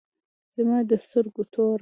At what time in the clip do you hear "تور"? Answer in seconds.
1.53-1.79